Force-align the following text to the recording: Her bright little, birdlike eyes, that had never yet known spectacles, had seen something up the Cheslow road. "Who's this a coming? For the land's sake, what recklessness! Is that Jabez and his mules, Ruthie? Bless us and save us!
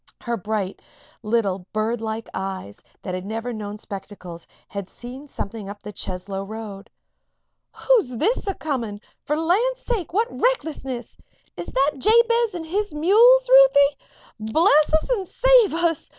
Her 0.21 0.35
bright 0.35 0.81
little, 1.21 1.67
birdlike 1.73 2.27
eyes, 2.33 2.81
that 3.03 3.13
had 3.13 3.23
never 3.23 3.49
yet 3.51 3.57
known 3.57 3.77
spectacles, 3.77 4.47
had 4.67 4.89
seen 4.89 5.27
something 5.27 5.69
up 5.69 5.83
the 5.83 5.93
Cheslow 5.93 6.43
road. 6.43 6.89
"Who's 7.85 8.15
this 8.17 8.47
a 8.47 8.55
coming? 8.55 8.99
For 9.25 9.35
the 9.35 9.43
land's 9.43 9.81
sake, 9.81 10.11
what 10.11 10.27
recklessness! 10.31 11.15
Is 11.55 11.67
that 11.67 11.91
Jabez 11.99 12.55
and 12.55 12.65
his 12.65 12.91
mules, 12.95 13.47
Ruthie? 13.47 13.97
Bless 14.51 14.91
us 14.91 15.09
and 15.11 15.27
save 15.27 15.73
us! 15.75 16.09